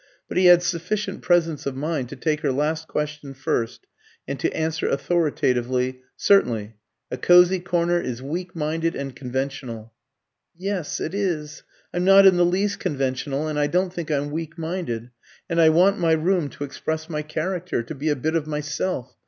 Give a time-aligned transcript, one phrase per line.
[0.27, 3.85] But he had sufficient presence of mind to take her last question first
[4.27, 6.73] and to answer authoritatively "Certainly.
[7.11, 9.93] A cosy corner is weak minded and conventional."
[10.57, 11.61] "Yes, it is.
[11.93, 15.11] I'm not in the least conventional, and I don't think I'm weak minded.
[15.47, 19.15] And I want my room to express my character, to be a bit of myself.